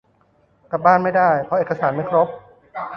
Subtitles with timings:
[0.71, 2.27] กลับบ้านไม่ได้ เพราะเอกสารไม่ครบ